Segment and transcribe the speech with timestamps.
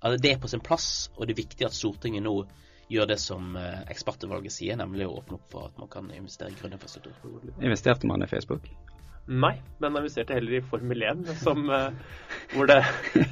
[0.00, 2.38] altså det er på sin plass, og det er viktig at Stortinget nå
[2.92, 6.52] gjør det som eh, ekspertutvalget sier, nemlig å åpne opp for at man kan investere
[6.52, 7.40] i grønn infrastruktur.
[7.60, 8.68] Investerte man i Facebook?
[9.24, 12.18] Nei, men investerte heller i Formel 1, som, eh,
[12.52, 12.82] hvor, det,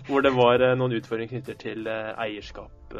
[0.08, 2.94] hvor, det, var eh, noen utfordringer knyttet til eierskap.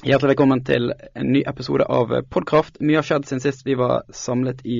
[0.00, 2.78] Hjertelig velkommen til en ny episode av Podkraft.
[2.80, 4.78] Mye har skjedd siden sist vi var samlet i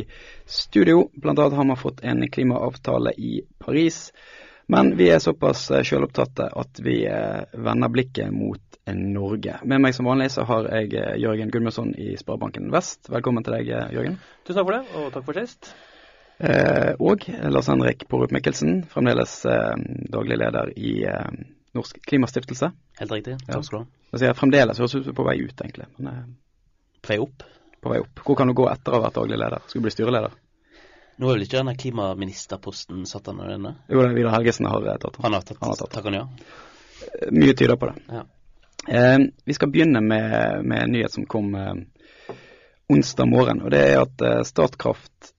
[0.49, 1.11] studio.
[1.13, 4.07] Blant annet har man fått en klimaavtale i Paris.
[4.71, 7.01] Men vi er såpass sjølopptatte at vi
[7.59, 9.59] vender blikket mot Norge.
[9.65, 13.11] Med meg som vanlig så har jeg eh, Jørgen Gudmundsson i Sparebanken Vest.
[13.13, 14.19] Velkommen til deg, eh, Jørgen.
[14.47, 15.71] Tusen takk for det, og takk for sist.
[16.41, 21.41] Eh, og Lars Henrik Porup Mikkelsen, fremdeles eh, daglig leder i eh,
[21.77, 22.73] Norsk Klimastiftelse.
[23.01, 23.39] Helt riktig.
[23.47, 23.89] Takk skal du ha.
[24.11, 24.23] Ja.
[24.31, 25.91] Jeg fremdeles høres ut som på vei ut, egentlig.
[25.99, 27.47] Men, eh, på vei opp?
[27.81, 28.25] På vei opp.
[28.27, 29.67] Hvor kan du gå etter å ha vært daglig leder?
[29.69, 30.35] Skal du bli styreleder?
[31.21, 33.75] Nå er vel ikke denne klimaministerposten satt han av denne?
[33.93, 35.25] Jo, Vidar Helgesen har tatt den.
[35.27, 35.93] Han har tatt, han har tatt.
[35.93, 36.29] Takk han ja.
[37.37, 38.05] Mye tyder på det.
[38.09, 38.23] Ja.
[38.89, 41.75] Eh, vi skal begynne med, med, en nyhet som kom eh,
[42.89, 43.61] onsdag morgen.
[43.61, 45.35] og Det er at eh, Statkraft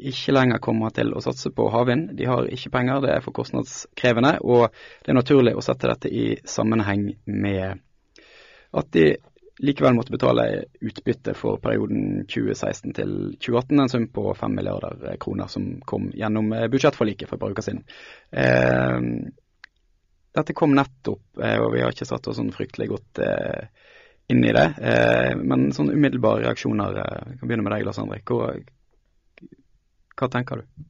[0.00, 2.14] ikke lenger kommer til å satse på havvind.
[2.16, 4.38] De har ikke penger, det er for kostnadskrevende.
[4.40, 4.70] Og
[5.04, 7.84] det er naturlig å sette dette i sammenheng med
[8.70, 9.10] at de
[9.60, 10.46] likevel måtte betale
[10.80, 16.52] utbytte for perioden 2016 til 2018, en sum på 5 milliarder kroner som kom gjennom
[16.72, 17.84] budsjettforliket for et par uker siden.
[18.32, 18.98] Eh,
[20.34, 23.66] dette kom nettopp, eh, og vi har ikke satt oss sånn fryktelig godt eh,
[24.30, 24.66] inn i det.
[24.78, 28.30] Eh, men sånn umiddelbare reaksjoner Jeg kan begynne med deg, Lars Andrik.
[28.30, 28.54] Hva,
[30.20, 30.86] hva tenker du?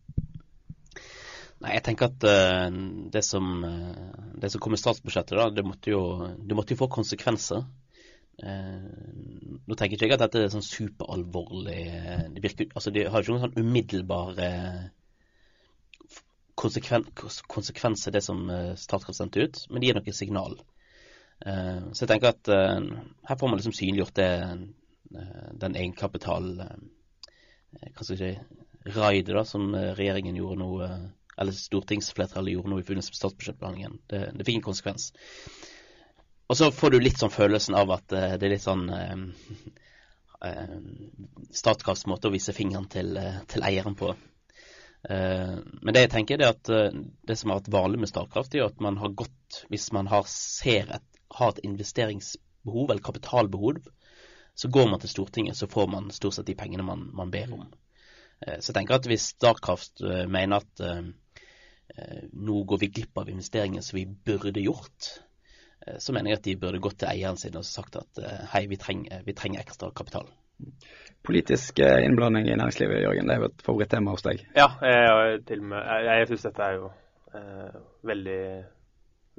[1.61, 2.71] Nei, jeg tenker at uh,
[3.13, 6.01] det, som, uh, det som kom i statsbudsjettet, da, det måtte jo,
[6.41, 7.67] det måtte jo få konsekvenser.
[8.41, 11.83] Uh, nå tenker jeg ikke at dette er sånn superalvorlig
[12.33, 14.49] det virker, altså De har ikke noen sånn umiddelbare
[16.61, 17.05] konsekven,
[17.53, 20.61] konsekvenser, det som uh, Statkraft sendte ut, men de gir noen signal.
[21.41, 24.33] Så jeg tenker at her får man liksom synliggjort det,
[25.63, 28.35] den egenkapital Hva si
[28.93, 30.69] raidet som regjeringen gjorde nå,
[31.41, 33.99] eller stortingsflertallet gjorde nå i forbindelse med statsbudsjettbehandlingen.
[34.11, 35.09] Det, det, fikk en konsekvens.
[36.51, 38.89] Og så får du litt sånn følelsen av at det er litt sånn
[41.55, 43.15] Statkrafts måte å vise fingeren til,
[43.47, 44.11] til eieren på.
[45.09, 46.97] Eh, men det jeg tenker er at eh,
[47.27, 50.27] det som har vært vanlig med Statkraft, er at man har gått Hvis man har,
[50.29, 53.81] ser et, har et investeringsbehov eller kapitalbehov,
[54.55, 57.55] så går man til Stortinget, så får man stort sett de pengene man, man ber
[57.57, 57.65] om.
[58.45, 60.85] Eh, så jeg tenker at hvis Statkraft mener at
[62.31, 65.09] nå går vi glipp av investeringer som vi burde gjort,
[65.99, 68.21] så mener jeg at de burde gått til eieren sin og sagt at
[68.53, 70.29] hei, vi trenger, vi trenger ekstra kapital
[71.23, 73.29] politisk eh, innblanding i næringslivet, Jørgen.
[73.29, 74.45] Det er jo et favorittema hos deg.
[74.57, 76.91] Ja, jeg, til med, jeg, jeg syns dette er jo
[77.37, 78.43] eh, veldig,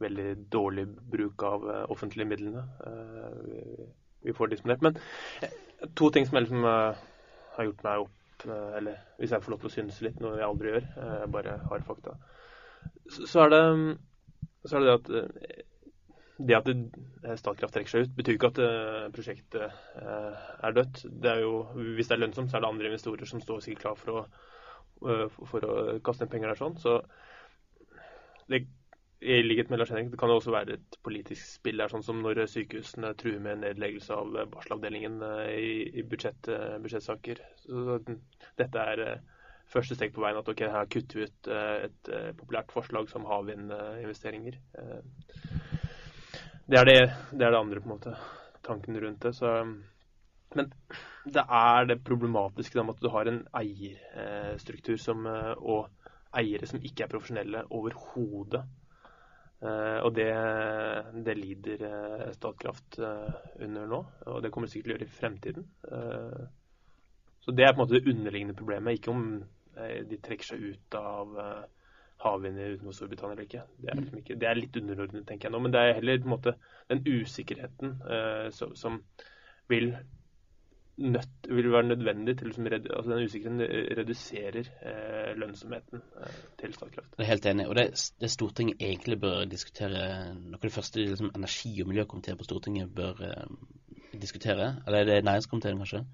[0.05, 3.87] veldig dårlig bruk av eh, offentlige midlene eh,
[4.21, 4.85] vi får disponert.
[4.85, 4.99] Men
[5.41, 5.55] eh,
[5.97, 7.01] to ting som jeg liksom eh,
[7.57, 8.17] har gjort meg opp
[8.77, 11.51] Eller hvis jeg får lov til å synes litt, noe jeg aldri gjør, jeg bare
[11.69, 12.15] har fakta,
[13.05, 13.59] så, så, er, det,
[14.65, 15.67] så er det det at
[16.47, 16.75] det at det,
[17.39, 19.63] Statkraft trekker seg ut, betyr ikke at uh, prosjektet
[20.01, 21.03] uh, er dødt.
[21.23, 21.55] Det er jo,
[21.95, 24.21] hvis det er lønnsomt, så er det andre investorer som står sikkert klar for å,
[25.49, 25.75] for å
[26.05, 26.59] kaste inn penger der.
[26.59, 26.77] sånn.
[26.81, 26.97] Så
[28.51, 28.63] det,
[29.21, 32.05] i likhet med Lars Henrik, det kan jo også være et politisk spill der, sånn
[32.05, 35.19] som når sykehusene truer med nedleggelse av barselavdelingen
[35.53, 36.49] i, i budsjett,
[36.81, 37.43] budsjettsaker.
[37.67, 37.99] Så,
[38.59, 39.21] dette er
[39.71, 44.57] første steg på veien at ok, her kutter vi ut et populært forslag som havvindinvesteringer.
[44.75, 45.60] Uh,
[46.71, 46.99] det er det,
[47.35, 48.13] det er det, andre, på en måte,
[48.63, 49.33] tanken rundt det.
[49.35, 49.49] Så,
[50.55, 50.69] men
[51.25, 55.89] det er det problematiske med at du har en eierstruktur som, eh, og
[56.39, 58.63] eiere som ikke er profesjonelle overhodet.
[59.61, 60.31] Uh, og det,
[61.21, 65.67] det lider uh, Statkraft under nå, og det kommer sikkert til å gjøre i fremtiden.
[67.45, 69.27] så det er på en måte det underliggende problemet, ikke om
[70.09, 71.37] de trekker seg ut av
[72.21, 73.65] havvind utenfor Storbritannia eller ikke.
[73.81, 74.39] Det er, liksom ikke.
[74.41, 75.61] det er, litt underordnet, tenker jeg nå.
[75.65, 76.55] Men det er heller måte
[76.91, 78.99] den usikkerheten eh, som, som
[79.71, 79.89] vil,
[81.01, 87.17] nødt, vil, være nødvendig til liksom, altså Den usikkerheten reduserer eh, lønnsomheten eh, til Statkraft.
[87.17, 87.67] Jeg er helt enig.
[87.67, 87.87] Og det,
[88.21, 90.05] det Stortinget egentlig bør diskutere,
[90.37, 93.25] noe av det første liksom, energi- og miljøkomiteen på Stortinget bør
[94.21, 96.05] diskutere, eller det er næringskomiteen kanskje,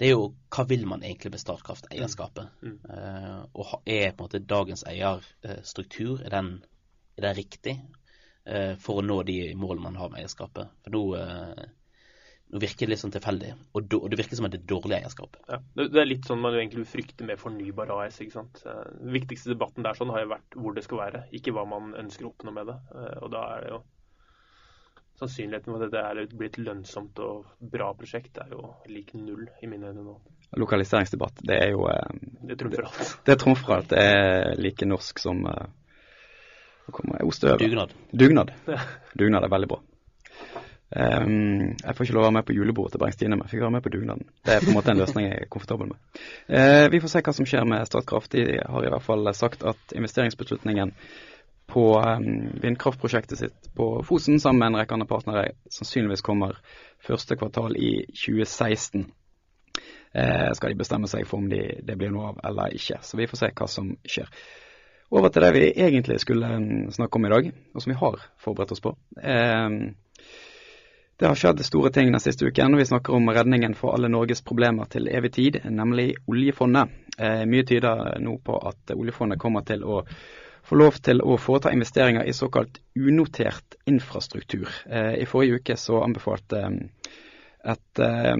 [0.00, 2.54] det er jo hva vil man egentlig med Statkraft-eierskapet?
[2.64, 2.78] Mm.
[2.88, 6.54] Uh, og er på en måte dagens eierstruktur er den,
[7.18, 7.76] er den riktig
[8.48, 10.72] uh, for å nå de målene man har med eierskapet?
[10.86, 11.68] For nå, uh,
[12.50, 15.36] Nå virker det litt sånn tilfeldig, og, do, og det virker som er dårlig eierskap.
[15.46, 18.18] Ja, det, er litt sånn man egentlig frykter med fornybar AS.
[18.24, 18.58] ikke sant?
[18.66, 21.62] Eh, Den viktigste debatten der sånn har jo vært hvor det skal være, ikke hva
[21.70, 22.76] man ønsker å oppnå med det.
[22.90, 23.78] Eh, Og da er det jo
[25.20, 29.44] Sannsynligheten for at dette er, blir et lønnsomt og bra prosjekt er jo lik null
[29.60, 30.14] i mine øyne nå.
[30.58, 33.12] Lokaliseringsdebatt, det er jo eh, Det trumfer alt.
[33.28, 33.92] Det trumfer alt.
[33.92, 35.68] Det er like norsk som eh,
[36.86, 37.68] Hva kommer ostehøvel?
[37.68, 37.94] Dugnad.
[38.24, 38.54] Dugnad.
[38.66, 38.80] Ja.
[39.20, 39.82] Dugnad er veldig bra.
[40.90, 43.60] Um, jeg får ikke lov å være med på julebordet til Bergstine, men jeg fikk
[43.62, 44.24] være med på dugnaden.
[44.42, 46.22] Det er på en måte en løsning jeg er komfortabel med.
[46.50, 48.32] Uh, vi får se hva som skjer med Statkraft.
[48.34, 50.96] De har i hvert fall sagt at investeringsbeslutningen
[51.70, 56.58] på um, vindkraftprosjektet sitt på Fosen sammen med en rekke andre partnere sannsynligvis kommer
[57.06, 59.06] første kvartal i 2016.
[60.12, 62.98] Eh, skal de bestemme seg for om de, det blir noe av eller ikke.
[63.06, 64.28] Så vi får se hva som skjer.
[65.10, 68.22] Over til det vi egentlig skulle mm, snakke om i dag, og som vi har
[68.42, 68.94] forberedt oss på.
[69.22, 69.68] Eh,
[71.20, 72.74] det har skjedd store ting den siste uken.
[72.74, 76.94] og Vi snakker om redningen for alle Norges problemer til evig tid, nemlig oljefondet.
[77.18, 80.00] Eh, mye tyder nå på at oljefondet kommer til å
[80.62, 84.68] få lov til å foreta investeringer i såkalt unotert infrastruktur.
[84.86, 87.10] Eh, I forrige uke så anbefalte eh,
[87.74, 88.36] et eh,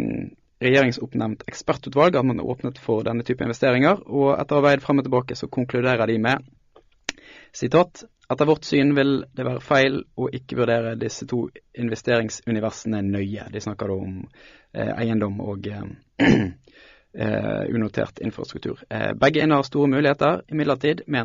[0.60, 5.00] regjeringsoppnevnt ekspertutvalg at man åpnet for denne type investeringer, og etter å ha veid frem
[5.00, 6.48] og tilbake så konkluderer de med
[7.56, 13.48] sitat etter vårt syn vil det være feil å ikke vurdere disse to investeringsuniversene nøye.
[13.50, 14.20] De snakker da om
[14.70, 15.66] eiendom og
[17.14, 18.78] unotert infrastruktur.
[18.90, 21.20] Eh, begge innehar store muligheter, imidlertid med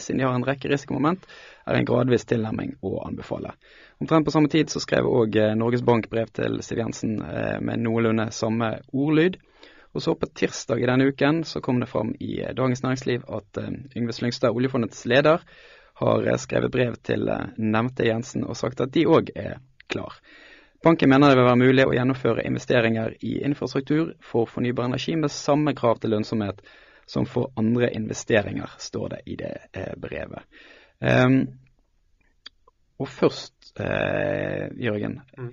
[0.00, 1.26] siden de har en rekke risikomoment,
[1.66, 3.52] er en gradvis tilnærming å anbefale.
[4.00, 7.58] Omtrent på samme tid så skrev òg eh, Norges Bank brev til Siv Jensen eh,
[7.60, 9.36] med noenlunde samme ordlyd.
[9.92, 13.26] Og så på tirsdag i denne uken så kom det fram i eh, Dagens Næringsliv
[13.28, 15.44] at eh, Yngve Slyngstad, oljefondets leder,
[16.00, 19.58] har eh, skrevet brev til eh, nevnte Jensen og sagt at de òg er
[19.90, 20.16] klar.
[20.82, 25.32] Banken mener det vil være mulig å gjennomføre investeringer i infrastruktur for fornybar energi med
[25.32, 26.62] samme krav til lønnsomhet
[27.10, 30.46] som for andre investeringer, står det i det eh, brevet.
[31.00, 31.42] Um,
[33.00, 35.52] og først, eh, Jørgen, Mm.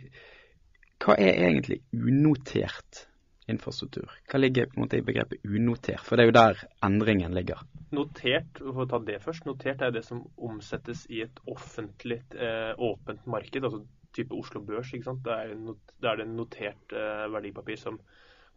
[0.99, 3.07] hva er egentlig unotert
[3.47, 4.11] infrastruktur?
[4.29, 6.03] Hva ligger på en måte i begrepet unotert?
[6.03, 7.63] For det er jo der endringen ligger.
[7.91, 12.73] Notert, for å ta det først, notert er det som omsettes i et offentlig, eh,
[12.77, 13.85] åpent marked, altså
[14.17, 14.93] type Oslo Børs.
[14.93, 15.23] ikke sant?
[15.25, 17.99] Da er, det det notert uh, verdipapir som,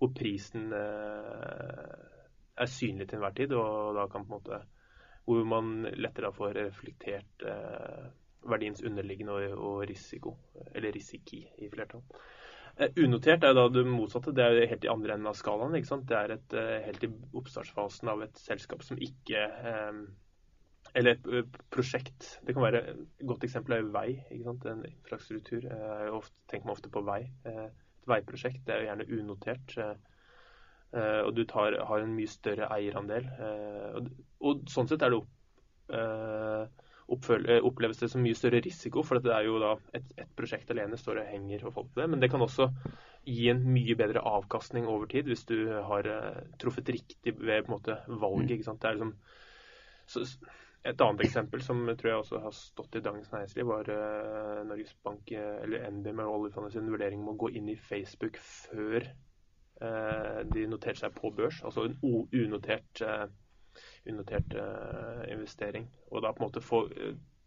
[0.01, 1.97] hvor prisen uh,
[2.57, 4.63] er synlig til enhver tid, og da kan på en måte
[5.31, 8.09] hvor man lettere får reflektert uh,
[8.51, 10.35] verdiens underliggende og, og risiko,
[10.75, 12.03] eller risiki i flertall.
[12.97, 14.33] Unotert er da det motsatte.
[14.33, 15.75] Det er helt i andre enden av skalaen.
[15.77, 16.07] ikke sant?
[16.09, 16.55] Det er et,
[16.87, 19.43] helt i oppstartsfasen av et selskap som ikke
[20.95, 22.39] Eller et eh, prosjekt.
[22.47, 24.09] Det kan være Et godt eksempel er jo vei.
[24.31, 24.67] ikke sant?
[24.67, 25.67] En infrastruktur.
[25.71, 27.23] Jeg ofte, tenker meg ofte på vei.
[27.47, 27.67] Eh,
[28.01, 29.77] Et veiprosjekt det er jo gjerne unotert.
[29.79, 29.95] eh,
[30.97, 33.27] eh, Og du tar, har en mye større eierandel.
[33.39, 34.09] eh, Og,
[34.41, 35.29] og sånn sett er det opp,
[35.93, 36.65] eh,
[37.11, 40.71] eh, oppleves det som mye større risiko, for det er jo da et, et prosjekt
[40.71, 42.09] alene står og henger og folk på det.
[42.11, 42.71] Men det kan også
[43.27, 47.71] gi en mye bedre avkastning over tid hvis du har eh, truffet riktig ved på
[47.71, 48.57] en måte valget.
[48.57, 48.81] ikke sant?
[48.83, 49.15] Det er liksom,
[50.11, 50.25] så,
[50.85, 54.95] et annet eksempel som tror jeg også har stått i Dagens Næringsliv, var uh, Norges
[55.05, 59.05] Bank, eh, eller NB med oljefondet sin vurdering om å gå inn i Facebook før
[59.05, 61.61] uh, de noterte seg på børs.
[61.69, 63.27] Altså en unotert uh,
[64.09, 64.57] unotert
[65.31, 65.85] investering.
[66.11, 66.81] Og da på en måte få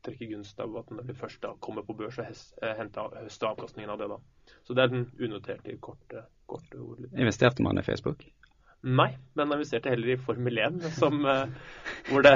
[0.06, 3.92] trekke gunst av at når de først da kommer på børs, og hente høste avkastningen
[3.92, 4.22] av det da.
[4.64, 7.12] Så det er den unoterte korte, korte ordet.
[7.12, 8.24] Investerte man i Facebook?
[8.84, 11.46] Nei, men jeg investerte heller i Formel 1, som, eh,
[12.10, 12.34] hvor, det,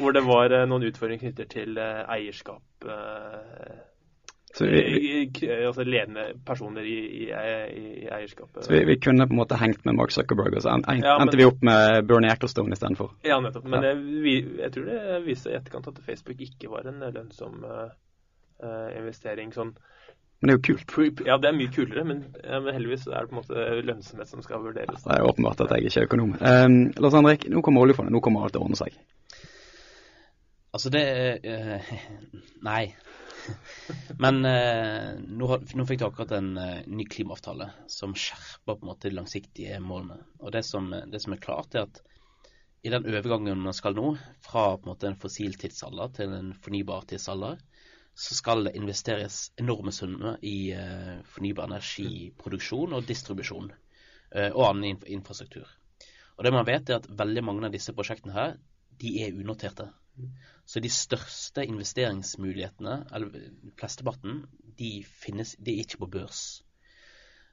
[0.00, 2.62] hvor det var eh, noen utfordringer knyttet til eh, eierskap.
[4.56, 5.28] Så vi,
[5.66, 8.64] altså ledende personer i, i, i, eierskapet.
[8.64, 11.02] så vi, vi kunne på en måte hengt med Mark Zuckerberg, og så en, en,
[11.04, 13.12] Ja, men- endte vi opp med Bernie Ecclestone istedenfor.
[13.26, 13.68] Ja, nettopp.
[13.68, 13.92] Men Ja.
[13.92, 19.52] Jeg, jeg tror det viste i etterkant at Facebook ikke var en lønnsom eh, investering.
[19.52, 19.74] Sånn,
[20.40, 21.20] Men det er jo kult.
[21.24, 24.28] ja, det er mye kulere, men, ja, men heldigvis er det på en måte lønnsomhet
[24.28, 25.04] som skal vurderes.
[25.04, 26.34] Det er jo åpenbart at jeg ikke er økonom.
[26.40, 28.12] Um, Lars Henrik, nå kommer oljefondet.
[28.12, 28.98] Nå kommer alt til å ordne seg.
[30.76, 31.04] Altså, det
[31.40, 31.92] eh,
[32.66, 32.82] Nei.
[34.20, 38.90] Men eh, nå, nå fikk du akkurat en eh, ny klimaavtale som skjerper på en
[38.90, 40.18] måte de langsiktige målene.
[40.42, 42.02] Og det som, det som er klart, er at
[42.84, 44.12] i den overgangen man skal nå,
[44.44, 47.56] fra på en måte en fossil tidsalder til en fornybar tidsalder,
[48.16, 54.86] så skal det investeres enorme summer i eh, fornybar energiproduksjon og distribusjon eh, og annen
[54.94, 55.68] inf infrastruktur.
[56.36, 58.56] Og det man vet, er at veldig mange av disse prosjektene her,
[59.00, 59.90] de er unoterte.
[60.64, 64.46] Så de største investeringsmulighetene, eller flesteparten,
[64.78, 66.42] de finnes de er ikke på børs.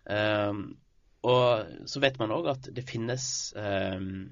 [0.08, 0.78] Um,
[1.24, 4.26] og så vet man òg at det finnes um,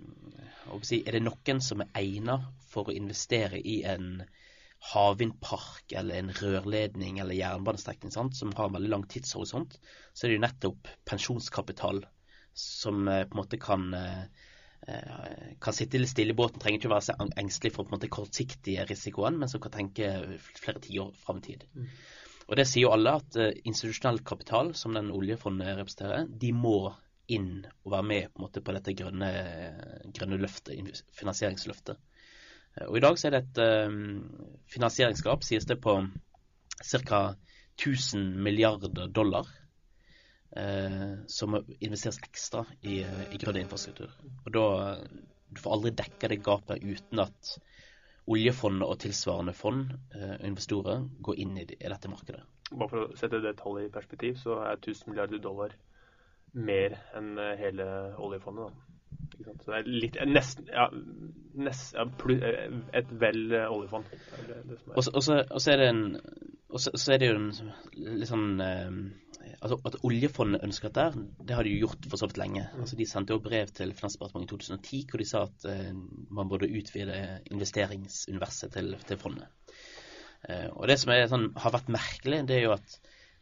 [0.84, 4.18] si, Er det noen som er egnet for å investere i en
[4.82, 9.78] havvindpark eller en rørledning eller jernbanestrekning som har en veldig lang tidshorisont,
[10.14, 12.02] så er det jo nettopp pensjonskapital
[12.58, 14.48] som uh, på en måte kan uh,
[15.62, 18.10] kan sitte litt stille i båten, trenger ikke være så engstelig for på en måte
[18.10, 20.08] kortsiktige risikoen, men som kan tenke
[20.58, 21.68] flere tiår fram i tid.
[21.78, 21.92] Mm.
[22.48, 26.90] Og Det sier jo alle at institusjonell kapital, som den oljefondet representerer, de må
[27.32, 29.30] inn og være med på, en måte, på dette grønne,
[30.18, 32.02] grønne løftet, finansieringsløftet.
[32.78, 35.98] Uh, og I dag så er det et uh, finansieringsgap, sies det, på
[36.82, 37.24] ca.
[37.82, 39.58] 1000 milliarder dollar.
[41.32, 42.98] som investeres ekstra i,
[43.32, 44.12] i grønn infrastruktur.
[44.44, 44.64] Og da,
[45.48, 47.54] Du får aldri dekka det gapet uten at
[48.32, 52.44] oljefondet og tilsvarende fond, eh, investorer, går inn i, dette markedet.
[52.72, 55.76] Bare for å sette det tallet i perspektiv, så er 1000 milliarder dollar
[56.54, 57.88] mer enn eh, hele
[58.18, 58.70] oljefondet.
[58.70, 59.54] da.
[59.64, 60.88] Så det er litt, nesten, ja,
[61.56, 62.06] nest, ja,
[62.98, 64.08] et vel oljefond.
[64.96, 66.04] Og så er det en
[66.72, 67.50] og så, så, er det jo en
[68.22, 68.92] litt sånn eh,
[69.60, 72.66] altså At oljefondet ønsker dette, det har de jo gjort for så vidt lenge.
[72.72, 72.84] Mm.
[72.84, 75.90] Altså De sendte jo brev til Finansdepartementet i 2010 hvor de sa at eh,
[76.32, 77.18] man burde utvide
[77.52, 79.74] investeringsuniverset til, til fondet.
[80.48, 82.98] Eh, og Det som sånn, har vært merkelig, det er jo at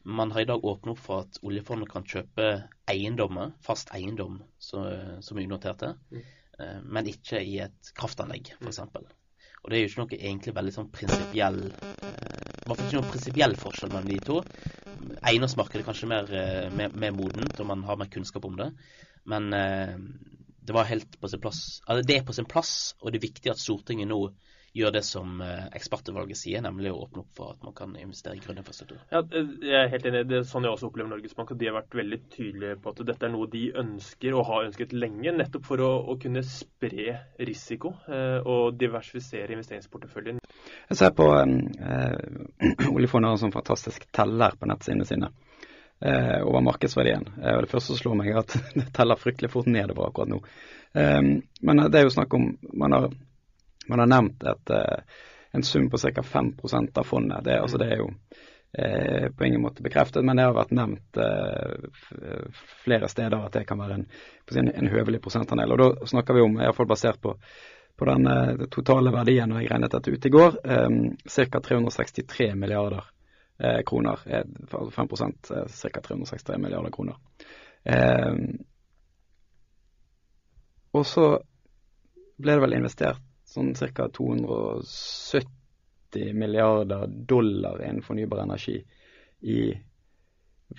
[0.09, 2.49] man har i dag åpnet opp for at oljefondet kan kjøpe
[2.89, 4.87] eiendommer, fast eiendom som,
[5.21, 6.27] som er unoterte, mm.
[6.63, 8.81] Eh, men ikke i et kraftanlegg, f.eks.
[8.93, 9.09] Mm.
[9.59, 12.99] Og det er jo ikke noe egentlig veldig sånn prinsipiell eh, I hvert fall ikke
[12.99, 14.37] noen prinsipiell forskjell mellom de to.
[15.19, 18.69] Eiendomsmarkedet er kanskje mer, eh, mer, mer, modent, og man har mer kunnskap om det.
[19.29, 21.81] Men det var helt på sin plass.
[21.85, 24.21] Altså, det er på sin plass, og det er viktig at Stortinget nå
[24.79, 28.37] gjør det som eh, ekspertutvalget sier, nemlig å åpne opp for at man kan investere
[28.37, 29.01] i grønn infrastruktur.
[29.11, 30.23] Ja, jeg er helt enig.
[30.29, 31.53] Det er sånn jeg også opplever Norges Bank.
[31.53, 34.69] og De har vært veldig tydelige på at dette er noe de ønsker og har
[34.69, 37.19] ønsket lenge, nettopp for å, å kunne spre
[37.49, 40.41] risiko eh, og diversifisere investeringsporteføljen.
[40.89, 45.31] Jeg ser på eh, oljefondet har en sånn fantastisk teller på nettsidene sine
[46.01, 47.27] eh, over markedsverdien.
[47.43, 50.31] Eh, og Det første som slår meg, er at det teller fryktelig fort nedover akkurat
[50.31, 50.41] nå.
[50.93, 51.21] Eh,
[51.61, 53.09] men det er jo snakk om Man har,
[53.89, 55.23] man har nevnt et, eh,
[55.57, 56.23] en sum på ca.
[56.23, 57.43] 5% av fondet.
[57.43, 58.11] Det, altså, det er jo
[58.77, 61.19] eh, på ingen måte bekreftet, men det har vært nevnt
[62.85, 64.07] flere steder at det kan være en,
[64.61, 65.73] en, en høvelig prosentandel.
[65.73, 67.37] Og Da snakker vi om, iallfall basert på
[67.99, 71.59] på den eh, totale verdien, når jeg regnet dette ut i går, um, ca.
[71.59, 73.03] 363 milliarder
[73.59, 74.21] eh, kroner.
[74.23, 76.01] Altså 5 eh, ca.
[76.07, 77.17] 363 milliarder kroner.
[80.91, 81.25] Og så
[82.39, 84.09] ble det vel investert sånn ca.
[84.13, 88.85] 270 milliarder dollar innen fornybar energi
[89.41, 89.73] i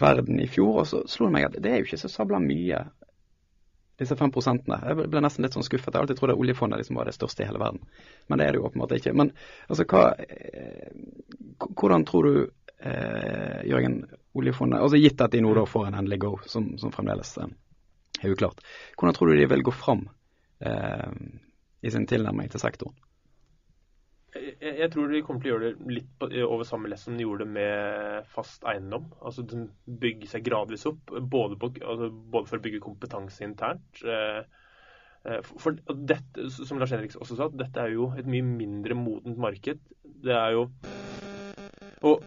[0.00, 0.80] verden i fjor.
[0.82, 2.84] Og så slo det meg at det er jo ikke så sabla mye
[4.00, 4.78] disse fem prosentene.
[4.86, 5.92] Jeg ble nesten litt sånn skuffet.
[5.92, 7.82] Jeg alltid trodd at oljefondet liksom var det største i hele verden.
[8.28, 9.12] Men det er det jo åpenbart ikke.
[9.16, 9.32] Men
[9.68, 10.88] altså, hva, eh,
[11.68, 12.38] hvordan tror du,
[12.80, 14.00] eh, Jørgen,
[14.40, 17.52] oljefondet altså Gitt at de nå da får en endelig go, som, som fremdeles eh,
[18.22, 18.64] er uklart.
[18.96, 20.06] Hvordan tror du de vil gå fram
[20.64, 21.08] eh,
[21.82, 22.96] i sin tilnærming til sektoren?
[24.30, 27.16] Jeg, jeg, tror de kommer til å gjøre det litt på, over samme lest som
[27.18, 29.08] de gjorde det med fast eiendom.
[29.26, 29.64] Altså de
[30.02, 34.02] bygge seg gradvis opp, både, på, altså, både for å bygge kompetanse internt.
[34.04, 34.42] Eh,
[35.26, 39.40] eh for, dette, som Lars Henrik også sa, dette er jo et mye mindre modent
[39.40, 39.82] marked.
[40.22, 40.68] Det er jo
[42.06, 42.22] Og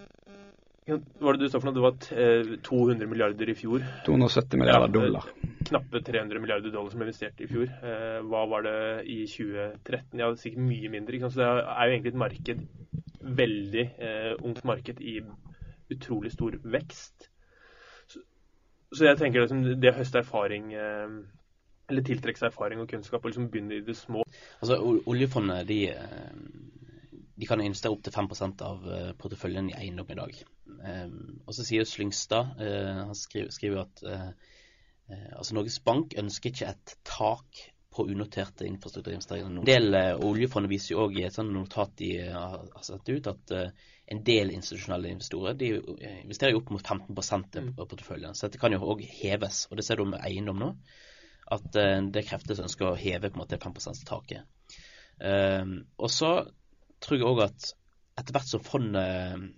[0.86, 1.76] var det du sa for noe?
[1.76, 3.84] Det var 200 eh, milliarder i fjor.
[4.06, 5.28] 270 milliarder ja, dollar.
[5.64, 7.70] Knappe 300 milliarder dollar som ble investert i fjor.
[7.88, 10.20] Eh, hva var det i 2013?
[10.20, 11.22] Ja, sikkert mye mindre.
[11.30, 12.66] Så det er jo egentlig et marked,
[13.44, 15.22] veldig eh, ungt marked i
[15.94, 17.30] utrolig stor vekst.
[18.12, 18.24] Så,
[18.92, 21.16] så jeg tenker liksom, det å høste erfaring eh,
[21.92, 24.26] eller tiltrekke seg erfaring og kunnskap og liksom begynne i det små.
[24.60, 26.36] Altså, Oljefondet de eh,
[27.34, 28.84] de kan investere opptil 5 av
[29.18, 30.44] porteføljen i eiendom i dag.
[30.64, 34.30] Um, og så sier Slyngstad uh, han skriver, skriver at uh,
[35.36, 39.60] altså Norges Bank ønsker ikke et tak på unoterte infrastrukturinvesteringer.
[39.60, 43.52] En del oljefondet viser jo òg i et sånt notat de har satt ut, at
[43.54, 45.70] en del institusjonelle investorer de
[46.24, 47.68] investerer jo opp mot 15 mm.
[47.78, 48.34] på porteføljen.
[48.34, 49.68] Så dette kan jo òg heves.
[49.70, 50.72] Og det ser du med eiendom nå,
[51.54, 54.50] at det er krefter som ønsker å heve på en måte 5 %-taket.
[55.22, 56.32] Um, og så
[57.04, 57.70] tror jeg òg at
[58.18, 59.54] etter hvert som fondet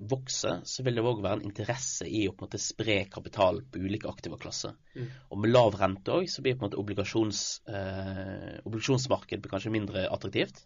[0.00, 3.60] vokser, så vil det òg være en interesse i å på en måte spre kapital
[3.68, 4.74] på ulike aktive klasser.
[4.96, 5.08] Mm.
[5.30, 10.06] Og med lav rente òg, så blir på en måte obligasjons, eh, obligasjonsmarkedet kanskje mindre
[10.08, 10.64] attraktivt.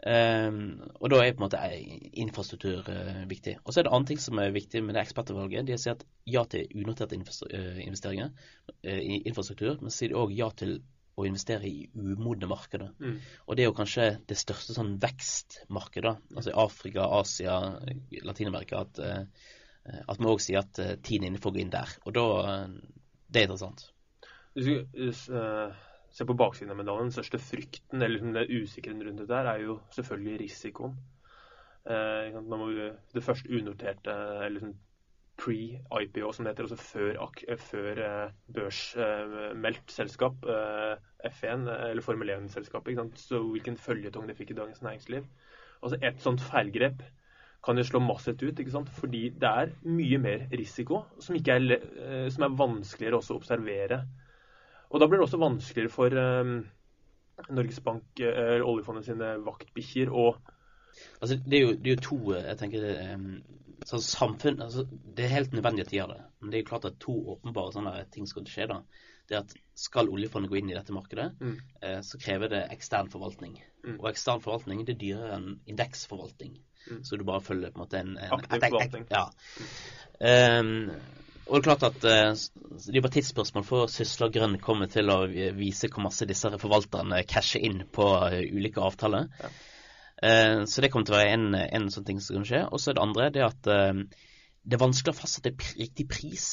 [0.00, 1.58] Um, og da er på en måte
[2.22, 3.58] infrastruktur uh, viktig.
[3.64, 5.66] Og så er det andre ting som er viktig med det ekspertutvalget.
[5.68, 10.78] De sier at ja til unoterte investeringer uh, i infrastruktur, men sier òg ja til
[11.18, 12.92] å investere i umodne markeder.
[13.02, 13.18] Mm.
[13.46, 17.56] Og det er jo kanskje det største sånn vekstmarkedet, altså i Afrika, Asia,
[18.24, 21.74] Latin-Amerika, at, uh, at vi òg sier at tiden er inne for å gå inn
[21.74, 21.92] der.
[22.06, 22.26] Og da
[23.30, 23.84] Det er interessant.
[24.58, 25.28] Hvis,
[26.10, 27.08] se på baksiden av medaljen.
[27.08, 30.96] Den største frykten eller liksom det usikkerheten rundt det der, er jo selvfølgelig risikoen.
[31.86, 32.38] Eh,
[33.14, 34.74] det første unoterte, eller liksom
[35.40, 40.96] pre-IPO, som det heter, altså før, før eh, børsmeldt eh, selskap, eh,
[41.30, 43.00] F1 eller Formel 1-selskapet.
[43.20, 45.24] Så hvilken føljetong det fikk i Dagens Næringsliv.
[45.82, 47.02] Altså Et sånt feilgrep
[47.64, 48.88] kan jo slå massivt ut, ikke sant?
[48.88, 54.04] fordi det er mye mer risiko som, er, eh, som er vanskeligere å observere
[54.90, 56.14] og da blir det også vanskeligere for
[57.54, 60.32] Norges Bank, eller oljefondet sine vaktbikkjer å
[61.20, 62.86] Altså, det er, jo, det er jo to eh, jeg tenker
[63.80, 66.22] um, sånn samfunn, altså, det er helt nødvendig at de gjør det.
[66.40, 68.68] Men det er jo klart at to åpenbare sånne ting skal skje.
[68.70, 68.80] da.
[69.30, 71.54] Det at Skal oljefondet gå inn i dette markedet, mm.
[71.86, 73.54] eh, så krever det ekstern forvaltning.
[73.86, 73.94] Mm.
[74.00, 76.58] Og ekstern forvaltning det er dyrere enn indeksforvaltning.
[76.90, 76.98] Mm.
[77.06, 79.06] Så du bare følger på en måte en, en Aktiv forvaltning.
[79.08, 79.24] Ja.
[80.20, 80.90] Um,
[81.50, 82.34] og det er klart at eh,
[82.86, 85.24] det er bare tidsspørsmål for Sysla Grønn kommer til å
[85.56, 89.26] vise hvor masse disse forvalterne casher inn på eh, ulike avtaler.
[89.40, 89.50] Ja.
[90.22, 92.62] Eh, så det kommer til å være en, en sånn ting som kan skje.
[92.68, 96.48] Og så er det andre det at det er vanskelig å fastsette riktig pris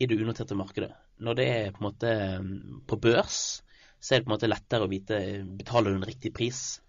[0.00, 0.92] i det unoterte markedet.
[1.20, 2.12] Når det er på en måte
[2.88, 3.40] på børs,
[4.00, 5.18] så er det på en måte lettere å vite
[5.58, 6.80] betaler du en riktig pris.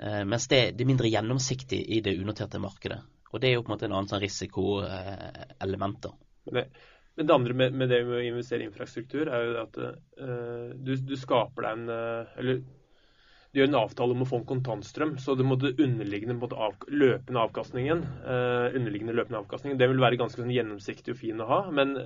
[0.00, 3.02] Mens det, det, er mindre gjennomsiktig i det unoterte markedet.
[3.32, 6.08] Og det er jo på en måte en annen sånn risikoelement.
[7.16, 10.72] Men det andre med, med, det med å investere i infrastruktur, er jo at uh,
[10.76, 12.60] du, du, skaper deg en uh, Eller
[13.56, 16.76] du gjør en avtale om å få en kontantstrøm, så det måtte underliggende måte, av,
[16.92, 21.48] løpende avkastningen uh, underliggende løpende avkastningen, det vil være ganske sånn, gjennomsiktig og fin å
[21.48, 21.96] ha, men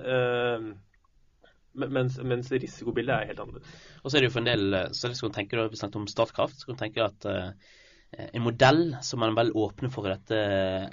[1.81, 3.75] mens, mens, risikobildet er helt annerledes.
[4.01, 6.01] Og så er det jo for en del så det skal tenke da, Vi snakket
[6.01, 6.59] om Statkraft.
[6.59, 7.27] så kan du tenke at
[8.11, 10.39] en modell som man er veldig åpne for i dette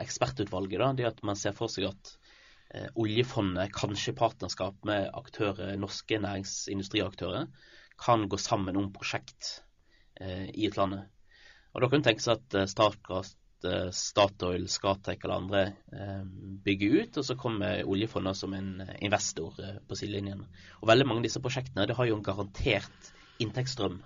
[0.05, 2.13] ekspertutvalget, da, det er at man ser for seg at
[2.75, 7.49] eh, oljefondet, kanskje partnerskap med aktører, norske næringsindustriaktører,
[7.99, 9.68] kan gå sammen om prosjekt eh,
[10.21, 11.07] i utlandet.
[11.75, 15.63] Og Da kan tenke seg at eh, Statkraft, eh, Statoil, Scatec eller andre
[15.95, 16.23] eh,
[16.65, 20.47] bygger ut, og så kommer oljefondet som en investor på sidelinjen.
[20.81, 24.01] Og Veldig mange av disse prosjektene det har jo en garantert inntektsstrøm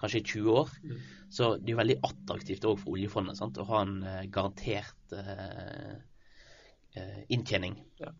[0.00, 0.72] kanskje i 20 år.
[0.84, 1.04] Mm.
[1.32, 3.56] Så det er jo veldig attraktivt òg for oljefondet sant?
[3.56, 3.96] å ha en
[4.34, 5.94] garantert eh,
[6.96, 7.74] Eh, inntjening.
[7.98, 8.12] Ja.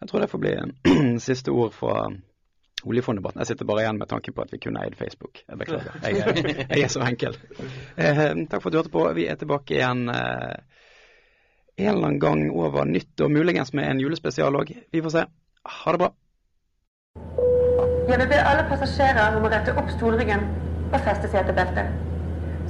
[0.00, 0.54] Jeg tror det får bli
[1.28, 2.06] siste ord fra
[2.86, 3.42] oljefonddebatten.
[3.42, 5.42] Jeg sitter bare igjen med tanken på at vi kunne eid Facebook.
[5.48, 5.98] Jeg beklager.
[6.04, 7.36] Jeg er, jeg er så enkel.
[7.96, 9.04] Eh, takk for at du hørte på.
[9.18, 10.54] Vi er tilbake igjen eh,
[11.76, 14.72] en eller annen gang over nytt, og muligens med en julespesial òg.
[14.92, 15.26] Vi får se.
[15.66, 16.12] Ha det bra.
[18.06, 20.46] Jeg vil be alle passasjerer om å rette opp stolryggen
[20.92, 21.90] og feste setebeltet.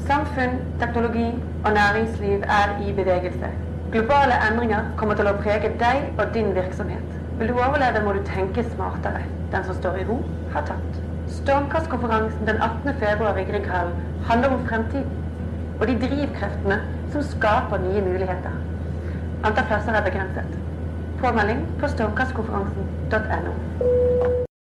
[0.06, 1.28] Samfunn, teknologi
[1.64, 3.50] og næringsliv er i bevegelse.
[3.92, 7.16] Globale endringer kommer til å prege deg og din virksomhet.
[7.38, 9.22] Vil du overleve, må du tenke smartere.
[9.52, 11.02] Den som står i ro, har tatt.
[11.26, 12.94] Stormkastkonferansen den 18.
[13.00, 13.92] februar i Grieghallen
[14.28, 15.10] handler om fremtiden
[15.80, 16.80] og de drivkreftene
[17.12, 18.56] som skaper nye muligheter.
[19.44, 20.58] Antall plasser er begrenset.
[21.20, 24.45] Påmelding på stormkastkonferansen.no.